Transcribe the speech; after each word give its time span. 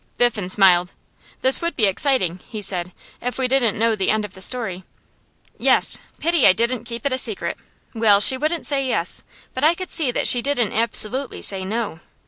Biffen 0.17 0.49
smiled. 0.49 0.93
'This 1.43 1.61
would 1.61 1.75
be 1.75 1.85
exciting,' 1.85 2.39
he 2.49 2.59
said, 2.59 2.91
'if 3.21 3.37
we 3.37 3.47
didn't 3.47 3.77
know 3.77 3.95
the 3.95 4.09
end 4.09 4.25
of 4.25 4.33
the 4.33 4.41
story.' 4.41 4.83
'Yes. 5.59 5.99
Pity 6.19 6.47
I 6.47 6.53
didn't 6.53 6.85
keep 6.85 7.05
it 7.05 7.13
a 7.13 7.19
secret. 7.19 7.55
Well, 7.93 8.19
she 8.19 8.35
wouldn't 8.35 8.65
say 8.65 8.87
yes, 8.87 9.21
but 9.53 9.63
I 9.63 9.75
could 9.75 9.91
see 9.91 10.09
that 10.09 10.27
she 10.27 10.41
didn't 10.41 10.73
absolutely 10.73 11.43
say 11.43 11.63
no. 11.63 11.99